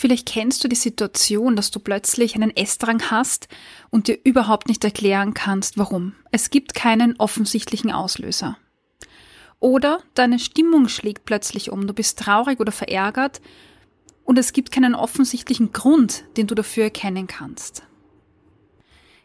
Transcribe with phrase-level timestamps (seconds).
[0.00, 3.48] Vielleicht kennst du die Situation, dass du plötzlich einen Essdrang hast
[3.90, 6.12] und dir überhaupt nicht erklären kannst, warum.
[6.30, 8.56] Es gibt keinen offensichtlichen Auslöser.
[9.58, 13.40] Oder deine Stimmung schlägt plötzlich um, du bist traurig oder verärgert
[14.22, 17.82] und es gibt keinen offensichtlichen Grund, den du dafür erkennen kannst.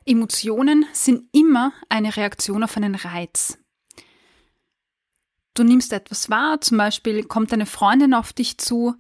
[0.08, 3.60] Emotionen sind immer eine Reaktion auf einen Reiz.
[5.54, 8.96] Du nimmst etwas wahr, zum Beispiel kommt eine Freundin auf dich zu,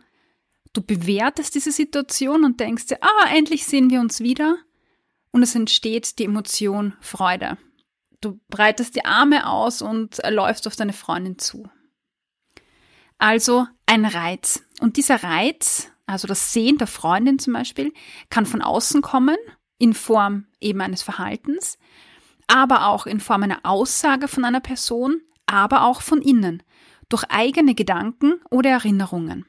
[0.74, 4.58] Du bewertest diese Situation und denkst dir, ah, endlich sehen wir uns wieder.
[5.32, 7.58] Und es entsteht die Emotion Freude.
[8.22, 11.70] Du breitest die Arme aus und läufst auf deine Freundin zu.
[13.20, 14.64] Also ein Reiz.
[14.80, 17.94] Und dieser Reiz, also das Sehen der Freundin zum Beispiel,
[18.30, 19.38] kann von außen kommen,
[19.78, 21.78] in Form eben eines Verhaltens,
[22.48, 26.64] aber auch in Form einer Aussage von einer Person, aber auch von innen,
[27.10, 29.46] durch eigene Gedanken oder Erinnerungen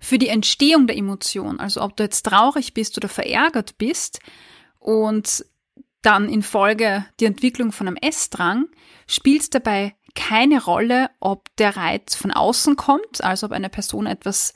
[0.00, 4.20] für die Entstehung der Emotion, also ob du jetzt traurig bist oder verärgert bist
[4.78, 5.44] und
[6.02, 8.66] dann in Folge die Entwicklung von einem Essdrang,
[9.06, 14.54] spielt dabei keine Rolle, ob der Reiz von außen kommt, also ob eine Person etwas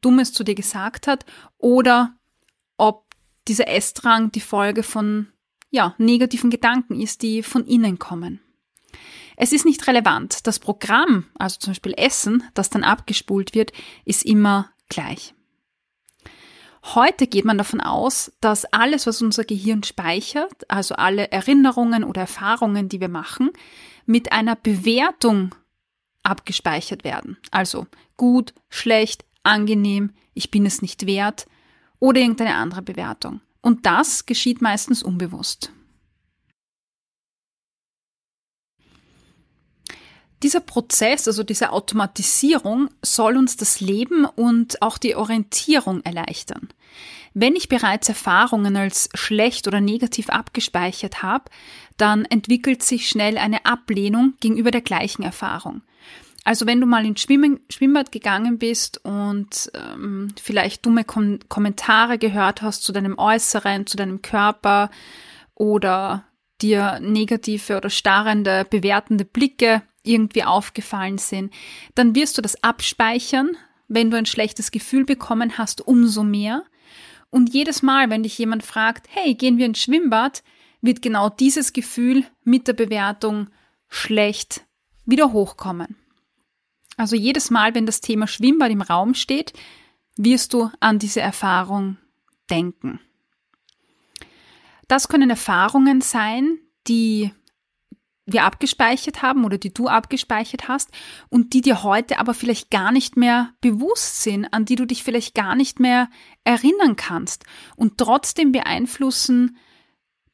[0.00, 1.24] Dummes zu dir gesagt hat,
[1.56, 2.14] oder
[2.76, 3.06] ob
[3.46, 5.28] dieser Essdrang die Folge von
[5.70, 8.40] ja, negativen Gedanken ist, die von innen kommen.
[9.36, 10.46] Es ist nicht relevant.
[10.46, 13.72] Das Programm, also zum Beispiel Essen, das dann abgespult wird,
[14.04, 15.34] ist immer gleich.
[16.82, 22.22] Heute geht man davon aus, dass alles, was unser Gehirn speichert, also alle Erinnerungen oder
[22.22, 23.50] Erfahrungen, die wir machen,
[24.06, 25.54] mit einer Bewertung
[26.22, 27.36] abgespeichert werden.
[27.50, 27.86] Also
[28.16, 31.46] gut, schlecht, angenehm, ich bin es nicht wert
[31.98, 33.40] oder irgendeine andere Bewertung.
[33.60, 35.72] Und das geschieht meistens unbewusst.
[40.42, 46.68] Dieser Prozess, also diese Automatisierung, soll uns das Leben und auch die Orientierung erleichtern.
[47.34, 51.44] Wenn ich bereits Erfahrungen als schlecht oder negativ abgespeichert habe,
[51.96, 55.82] dann entwickelt sich schnell eine Ablehnung gegenüber der gleichen Erfahrung.
[56.42, 62.16] Also wenn du mal ins Schwimmen, Schwimmbad gegangen bist und ähm, vielleicht dumme Kom Kommentare
[62.16, 64.90] gehört hast zu deinem Äußeren, zu deinem Körper
[65.54, 66.24] oder
[66.62, 71.52] dir negative oder starrende, bewertende Blicke irgendwie aufgefallen sind,
[71.94, 73.56] dann wirst du das abspeichern.
[73.88, 76.64] Wenn du ein schlechtes Gefühl bekommen hast, umso mehr.
[77.30, 80.42] Und jedes Mal, wenn dich jemand fragt, hey, gehen wir ins Schwimmbad,
[80.80, 83.48] wird genau dieses Gefühl mit der Bewertung
[83.88, 84.64] schlecht
[85.04, 85.96] wieder hochkommen.
[86.96, 89.52] Also jedes Mal, wenn das Thema Schwimmbad im Raum steht,
[90.16, 91.96] wirst du an diese Erfahrung
[92.50, 93.00] denken.
[94.88, 96.58] Das können Erfahrungen sein,
[96.88, 97.32] die
[98.32, 100.90] wir abgespeichert haben oder die du abgespeichert hast
[101.28, 105.02] und die dir heute aber vielleicht gar nicht mehr bewusst sind, an die du dich
[105.02, 106.08] vielleicht gar nicht mehr
[106.44, 107.44] erinnern kannst
[107.76, 109.56] und trotzdem beeinflussen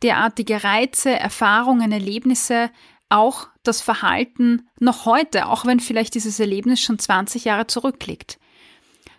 [0.02, 2.70] derartige Reize, Erfahrungen, Erlebnisse
[3.08, 8.38] auch das Verhalten noch heute, auch wenn vielleicht dieses Erlebnis schon 20 Jahre zurückliegt.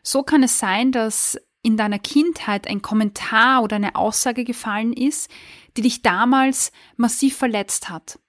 [0.04, 5.30] So kann es sein, dass in deiner Kindheit ein Kommentar oder eine Aussage gefallen ist,
[5.76, 8.20] die dich damals massiv verletzt hat.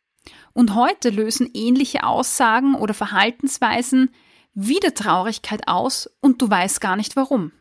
[0.52, 4.10] Und heute lösen ähnliche Aussagen oder Verhaltensweisen
[4.54, 7.52] wieder Traurigkeit aus und du weißt gar nicht warum.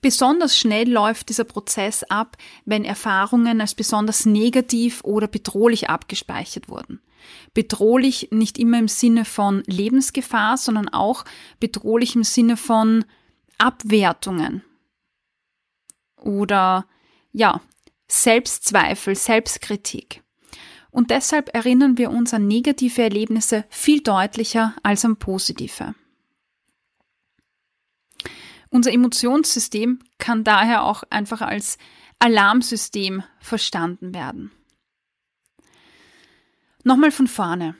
[0.00, 7.00] Besonders schnell läuft dieser Prozess ab, wenn Erfahrungen als besonders negativ oder bedrohlich abgespeichert wurden.
[7.54, 11.24] Bedrohlich nicht immer im Sinne von Lebensgefahr, sondern auch
[11.60, 13.04] bedrohlich im Sinne von
[13.58, 14.64] Abwertungen
[16.16, 16.86] oder
[17.32, 17.60] ja,
[18.08, 20.22] Selbstzweifel, Selbstkritik.
[20.92, 25.94] Und deshalb erinnern wir uns an negative Erlebnisse viel deutlicher als an positive.
[28.68, 31.78] Unser Emotionssystem kann daher auch einfach als
[32.18, 34.52] Alarmsystem verstanden werden.
[36.84, 37.74] Nochmal von vorne.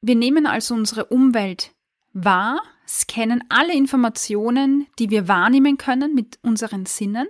[0.00, 1.72] Wir nehmen also unsere Umwelt
[2.12, 7.28] wahr, scannen alle Informationen, die wir wahrnehmen können mit unseren Sinnen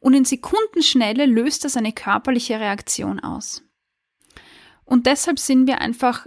[0.00, 3.63] und in Sekundenschnelle löst das eine körperliche Reaktion aus.
[4.84, 6.26] Und deshalb sind wir einfach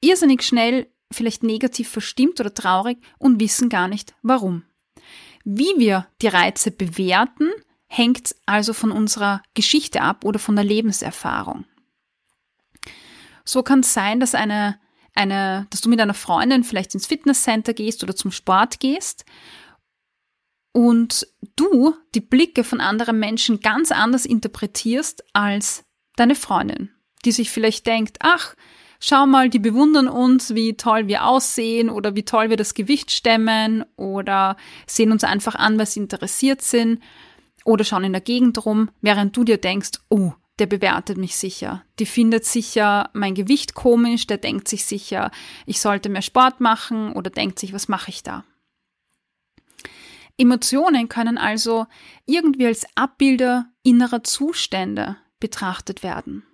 [0.00, 4.64] irrsinnig schnell vielleicht negativ verstimmt oder traurig und wissen gar nicht warum.
[5.44, 7.50] Wie wir die Reize bewerten,
[7.86, 11.64] hängt also von unserer Geschichte ab oder von der Lebenserfahrung.
[13.44, 14.78] So kann es sein, dass eine,
[15.14, 19.24] eine, dass du mit einer Freundin vielleicht ins Fitnesscenter gehst oder zum Sport gehst
[20.72, 21.26] und
[21.56, 25.84] du die Blicke von anderen Menschen ganz anders interpretierst als
[26.14, 26.90] deine Freundin,
[27.24, 28.54] die sich vielleicht denkt, ach,
[29.00, 33.10] schau mal, die bewundern uns, wie toll wir aussehen oder wie toll wir das Gewicht
[33.10, 34.56] stemmen oder
[34.86, 37.02] sehen uns einfach an, weil sie interessiert sind
[37.64, 41.82] oder schauen in der Gegend rum, während du dir denkst, oh, der bewertet mich sicher.
[41.98, 45.30] Die findet sicher mein Gewicht komisch, der denkt sich sicher,
[45.66, 48.44] ich sollte mehr Sport machen oder denkt sich, was mache ich da?
[50.36, 51.86] Emotionen können also
[52.24, 56.44] irgendwie als Abbilder innerer Zustände betrachtet werden.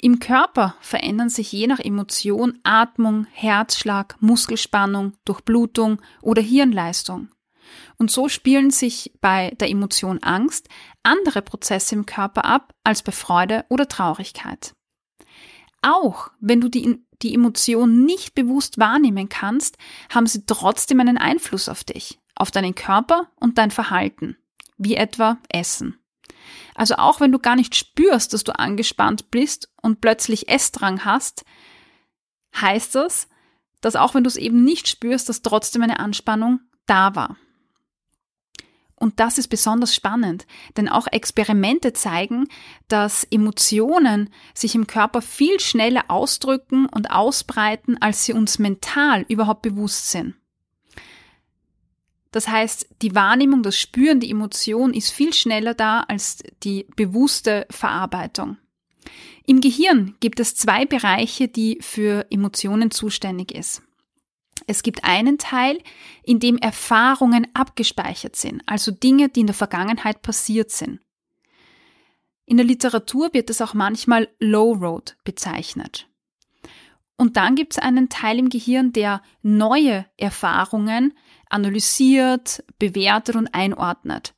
[0.00, 7.28] Im Körper verändern sich je nach Emotion Atmung, Herzschlag, Muskelspannung, Durchblutung oder Hirnleistung.
[7.96, 10.68] Und so spielen sich bei der Emotion Angst
[11.02, 14.74] andere Prozesse im Körper ab als bei Freude oder Traurigkeit.
[15.80, 19.76] Auch wenn du die, die Emotion nicht bewusst wahrnehmen kannst,
[20.12, 24.36] haben sie trotzdem einen Einfluss auf dich, auf deinen Körper und dein Verhalten,
[24.76, 25.98] wie etwa Essen.
[26.74, 31.44] Also auch wenn du gar nicht spürst, dass du angespannt bist und plötzlich Essdrang hast,
[32.60, 33.28] heißt das,
[33.80, 37.36] dass auch wenn du es eben nicht spürst, dass trotzdem eine Anspannung da war.
[38.96, 40.46] Und das ist besonders spannend,
[40.76, 42.48] denn auch Experimente zeigen,
[42.88, 49.62] dass Emotionen sich im Körper viel schneller ausdrücken und ausbreiten, als sie uns mental überhaupt
[49.62, 50.34] bewusst sind.
[52.34, 57.64] Das heißt, die Wahrnehmung, das Spüren, die Emotion ist viel schneller da als die bewusste
[57.70, 58.56] Verarbeitung.
[59.46, 63.82] Im Gehirn gibt es zwei Bereiche, die für Emotionen zuständig ist.
[64.66, 65.78] Es gibt einen Teil,
[66.24, 70.98] in dem Erfahrungen abgespeichert sind, also Dinge, die in der Vergangenheit passiert sind.
[72.46, 76.08] In der Literatur wird es auch manchmal Low Road bezeichnet.
[77.16, 81.14] Und dann gibt es einen Teil im Gehirn, der neue Erfahrungen
[81.50, 84.34] analysiert, bewertet und einordnet.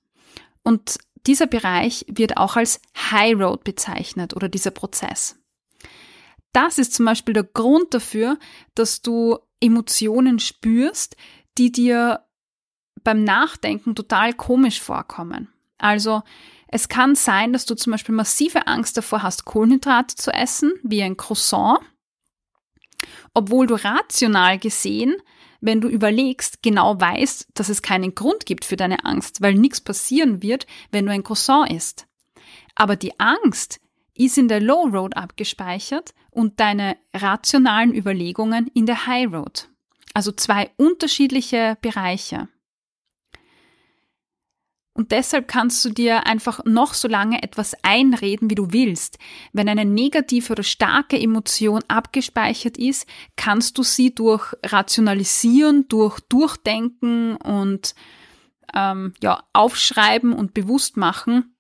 [0.63, 2.81] Und dieser Bereich wird auch als
[3.11, 5.37] High Road bezeichnet oder dieser Prozess.
[6.53, 8.39] Das ist zum Beispiel der Grund dafür,
[8.75, 11.17] dass du Emotionen spürst,
[11.59, 12.25] die dir
[13.03, 15.49] beim Nachdenken total komisch vorkommen.
[15.79, 16.23] Also
[16.69, 21.03] es kann sein, dass du zum Beispiel massive Angst davor hast, Kohlenhydrate zu essen, wie
[21.03, 21.79] ein Croissant,
[23.35, 25.15] obwohl du rational gesehen
[25.67, 29.81] wenn du überlegst, genau weißt, dass es keinen Grund gibt für deine Angst, weil nichts
[29.81, 32.07] passieren wird, wenn du ein Croissant isst.
[32.75, 33.81] Aber die Angst
[34.15, 39.69] ist in der Low Road abgespeichert und deine rationalen Überlegungen in der High Road.
[40.15, 42.49] Also zwei unterschiedliche Bereiche.
[44.97, 49.19] Und deshalb kannst du dir einfach noch so lange etwas einreden, wie du willst.
[49.53, 53.07] Wenn eine negative oder starke Emotion abgespeichert ist,
[53.37, 57.95] kannst du sie durch Rationalisieren, durch Durchdenken und
[58.75, 61.55] ähm, ja, Aufschreiben und bewusst machen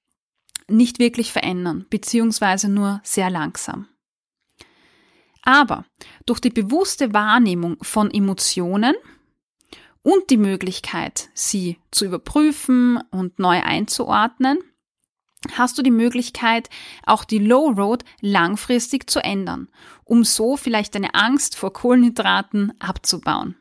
[0.68, 3.86] nicht wirklich verändern, beziehungsweise nur sehr langsam.
[5.42, 5.84] Aber
[6.24, 8.94] durch die bewusste Wahrnehmung von Emotionen
[10.06, 14.58] und die Möglichkeit, sie zu überprüfen und neu einzuordnen,
[15.54, 16.70] hast du die Möglichkeit,
[17.04, 19.68] auch die Low Road langfristig zu ändern,
[20.04, 23.56] um so vielleicht deine Angst vor Kohlenhydraten abzubauen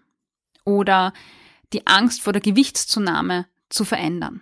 [0.66, 1.14] oder
[1.74, 4.42] die Angst vor der Gewichtszunahme zu verändern.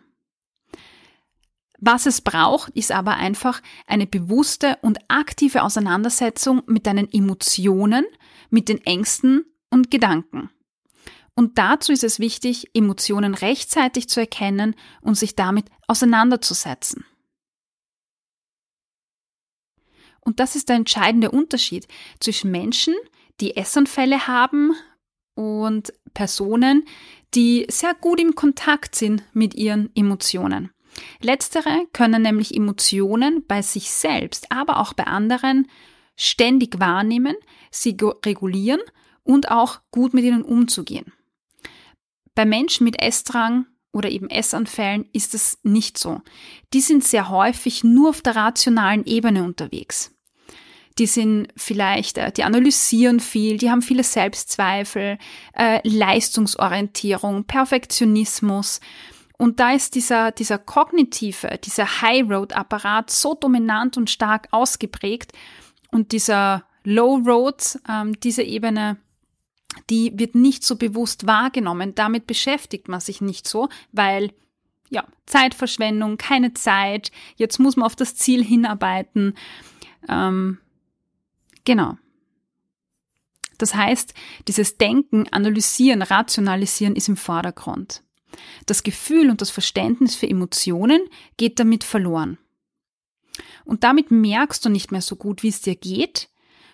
[1.79, 8.03] Was es braucht, ist aber einfach eine bewusste und aktive Auseinandersetzung mit deinen Emotionen,
[8.49, 10.49] mit den Ängsten und Gedanken.
[11.35, 17.05] Und dazu ist es wichtig, Emotionen rechtzeitig zu erkennen und sich damit auseinanderzusetzen.
[20.21, 21.87] Und das ist der entscheidende Unterschied
[22.19, 22.93] zwischen Menschen,
[23.41, 24.71] die Essanfälle haben
[25.35, 26.85] und Personen,
[27.33, 30.71] die sehr gut im Kontakt sind mit ihren Emotionen.
[31.21, 35.67] Letztere können nämlich Emotionen bei sich selbst, aber auch bei anderen
[36.15, 37.35] ständig wahrnehmen,
[37.71, 38.81] sie regulieren
[39.23, 41.11] und auch gut mit ihnen umzugehen.
[42.35, 46.21] Bei Menschen mit Essdrang oder eben Essanfällen ist es nicht so.
[46.73, 50.11] Die sind sehr häufig nur auf der rationalen Ebene unterwegs.
[50.99, 55.17] Die sind vielleicht, äh, die analysieren viel, die haben viele Selbstzweifel,
[55.53, 58.79] äh, Leistungsorientierung, Perfektionismus.
[59.37, 65.33] Und da ist dieser, dieser kognitive, dieser High-Road-Apparat so dominant und stark ausgeprägt
[65.91, 68.97] und dieser Low-Road, ähm, diese Ebene
[69.89, 71.95] die wird nicht so bewusst wahrgenommen.
[71.95, 74.31] Damit beschäftigt man sich nicht so, weil
[74.89, 79.35] ja, Zeitverschwendung, keine Zeit, jetzt muss man auf das Ziel hinarbeiten.
[80.07, 80.59] Ähm,
[81.65, 81.97] genau.
[83.57, 84.13] Das heißt,
[84.47, 88.03] dieses Denken, Analysieren, Rationalisieren ist im Vordergrund.
[88.65, 91.01] Das Gefühl und das Verständnis für Emotionen
[91.37, 92.37] geht damit verloren.
[93.65, 96.29] Und damit merkst du nicht mehr so gut, wie es dir geht.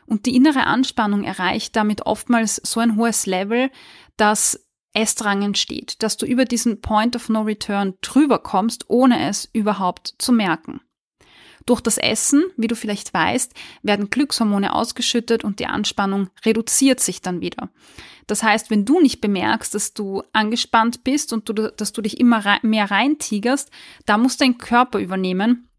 [0.09, 3.69] Und die innere Anspannung erreicht damit oftmals so ein hohes Level,
[4.17, 4.59] dass
[4.93, 10.15] Essdrang entsteht, dass du über diesen Point of No Return drüber kommst, ohne es überhaupt
[10.17, 10.81] zu merken.
[11.67, 17.21] Durch das Essen, wie du vielleicht weißt, werden Glückshormone ausgeschüttet und die Anspannung reduziert sich
[17.21, 17.69] dann wieder.
[18.25, 22.19] Das heißt, wenn du nicht bemerkst, dass du angespannt bist und du, dass du dich
[22.19, 23.69] immer mehr reintigerst,
[24.07, 25.69] da muss dein Körper übernehmen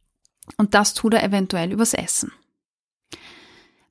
[0.56, 2.30] und das tut er eventuell übers Essen.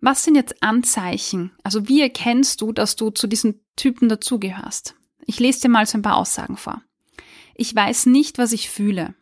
[0.01, 1.51] Was sind jetzt Anzeichen?
[1.63, 4.95] Also wie erkennst du, dass du zu diesen Typen dazugehörst?
[5.25, 6.81] Ich lese dir mal so ein paar Aussagen vor.
[7.55, 9.13] Ich weiß nicht, was ich fühle.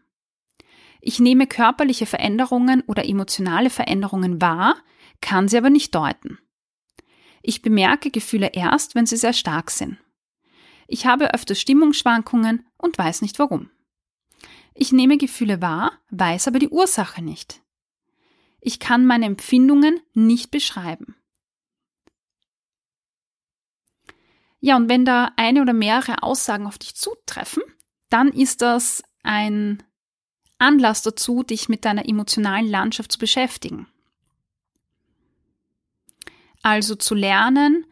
[1.01, 4.75] Ich nehme körperliche Veränderungen oder emotionale Veränderungen wahr,
[5.21, 6.37] kann sie aber nicht deuten.
[7.41, 9.97] Ich bemerke Gefühle erst, wenn sie sehr stark sind.
[10.87, 13.69] Ich habe öfter Stimmungsschwankungen und weiß nicht warum.
[14.73, 17.61] Ich nehme Gefühle wahr, weiß aber die Ursache nicht.
[18.67, 21.15] Ich kann meine Empfindungen nicht beschreiben.
[24.59, 27.63] Ja, und wenn da eine oder mehrere Aussagen auf dich zutreffen,
[28.09, 29.83] dann ist das ein
[30.57, 33.87] Anlass dazu, dich mit deiner emotionalen Landschaft zu beschäftigen.
[36.61, 37.85] Also zu lernen,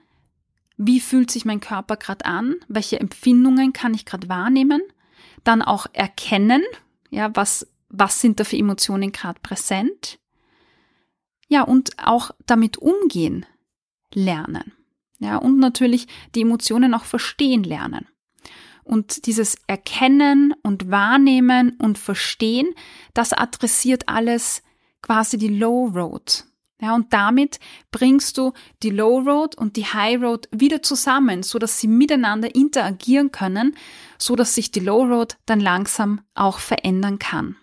[0.75, 4.81] wie fühlt sich mein Körper gerade an, welche Empfindungen kann ich gerade wahrnehmen,
[5.45, 6.63] dann auch erkennen,
[7.11, 10.19] ja, was, was sind da für Emotionen gerade präsent,
[11.47, 13.45] ja, und auch damit umgehen
[14.13, 14.73] lernen.
[15.19, 18.07] Ja, und natürlich die Emotionen auch verstehen lernen.
[18.83, 22.67] Und dieses Erkennen und Wahrnehmen und Verstehen,
[23.13, 24.61] das adressiert alles
[25.01, 26.45] quasi die Low Road.
[26.81, 27.59] Ja, und damit
[27.89, 28.51] bringst du
[28.83, 33.75] die Low Road und die High Road wieder zusammen, so dass sie miteinander interagieren können,
[34.17, 37.55] so dass sich die Low Road dann langsam auch verändern kann.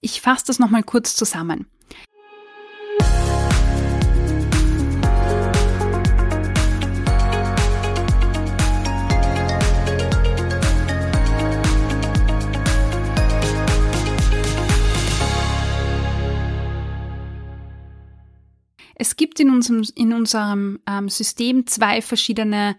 [0.00, 1.66] Ich fasse das nochmal kurz zusammen.
[19.02, 22.76] Es gibt in unserem, in unserem ähm, System zwei verschiedene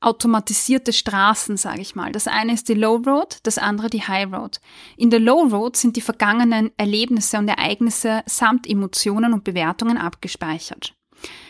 [0.00, 2.12] automatisierte Straßen, sage ich mal.
[2.12, 4.60] Das eine ist die Low Road, das andere die High Road.
[4.96, 10.94] In der Low Road sind die vergangenen Erlebnisse und Ereignisse samt Emotionen und Bewertungen abgespeichert.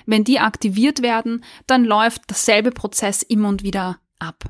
[0.06, 4.44] Wenn die aktiviert werden, dann läuft dasselbe Prozess immer und wieder ab.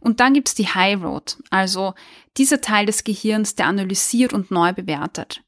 [0.00, 1.92] Und dann gibt's die High Road, also
[2.38, 5.43] dieser Teil des Gehirns, der analysiert und neu bewertet.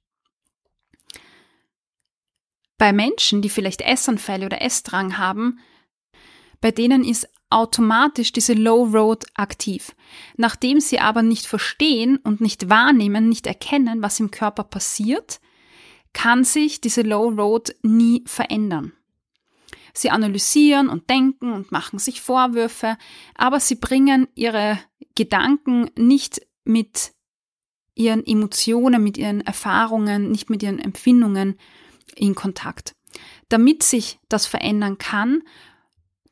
[2.79, 5.59] Bei Menschen, die vielleicht Essanfälle oder Essdrang haben,
[6.61, 9.95] bei denen ist automatisch diese Low Road aktiv.
[10.37, 15.41] Nachdem sie aber nicht verstehen und nicht wahrnehmen, nicht erkennen, was im Körper passiert,
[16.13, 18.93] kann sich diese Low Road nie verändern.
[19.93, 22.99] Sie analysieren und denken und machen sich Vorwürfe,
[23.35, 24.79] aber sie bringen ihre
[25.15, 27.13] Gedanken nicht mit
[27.95, 31.59] ihren Emotionen, mit ihren Erfahrungen, nicht mit ihren Empfindungen
[32.15, 32.95] in Kontakt.
[33.49, 35.43] Damit sich das verändern kann,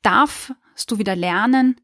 [0.03, 0.55] darfst
[0.89, 1.81] du wieder lernen,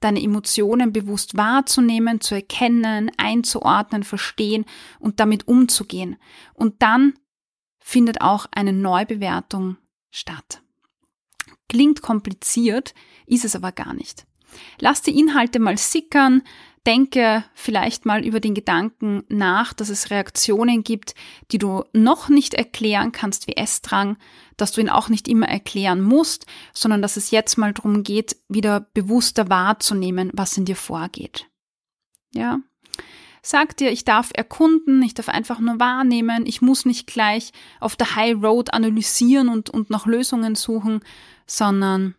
[0.00, 4.64] deine Emotionen bewusst wahrzunehmen, zu erkennen, einzuordnen, verstehen
[4.98, 6.16] und damit umzugehen.
[6.54, 7.14] Und dann
[7.78, 9.76] findet auch eine Neubewertung
[10.10, 10.62] statt.
[11.68, 12.94] Klingt kompliziert,
[13.26, 14.26] ist es aber gar nicht.
[14.80, 16.42] Lass die Inhalte mal sickern,
[16.86, 21.14] Denke vielleicht mal über den Gedanken nach, dass es Reaktionen gibt,
[21.52, 24.16] die du noch nicht erklären kannst wie Essdrang,
[24.56, 28.36] dass du ihn auch nicht immer erklären musst, sondern dass es jetzt mal darum geht,
[28.48, 31.46] wieder bewusster wahrzunehmen, was in dir vorgeht.
[32.32, 32.60] Ja?
[33.42, 37.96] Sag dir, ich darf erkunden, ich darf einfach nur wahrnehmen, ich muss nicht gleich auf
[37.96, 41.00] der High Road analysieren und, und nach Lösungen suchen,
[41.46, 42.14] sondern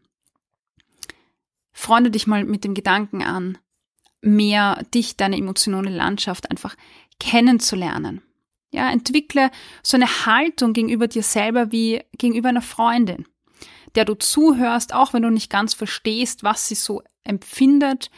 [1.72, 3.58] freunde dich mal mit dem Gedanken an,
[4.22, 6.76] mehr dich, deine emotionale Landschaft einfach
[7.20, 8.22] kennenzulernen.
[8.72, 9.52] Ja, entwickle
[9.84, 13.26] so eine Haltung gegenüber dir selber wie gegenüber einer Freundin,
[13.96, 18.10] der du zuhörst, auch wenn du nicht ganz verstehst, was sie so empfindet.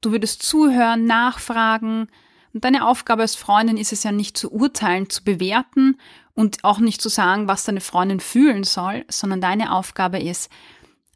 [0.00, 2.08] Du würdest zuhören, nachfragen.
[2.52, 5.98] Und deine Aufgabe als Freundin ist es ja nicht zu urteilen, zu bewerten
[6.34, 10.50] und auch nicht zu sagen, was deine Freundin fühlen soll, sondern deine Aufgabe ist,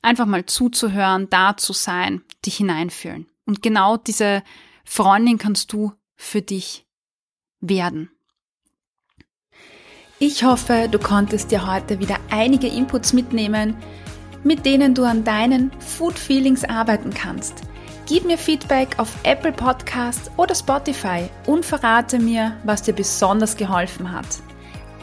[0.03, 3.27] einfach mal zuzuhören, da zu sein, dich hineinfühlen.
[3.47, 4.43] Und genau diese
[4.85, 6.87] Freundin kannst du für dich
[7.61, 8.11] werden.
[10.19, 13.77] Ich hoffe, du konntest dir heute wieder einige Inputs mitnehmen,
[14.45, 17.63] mit denen du an deinen Food Feelings arbeiten kannst.
[18.07, 24.13] Gib mir Feedback auf Apple Podcasts oder Spotify und verrate mir, was dir besonders geholfen
[24.13, 24.27] hat.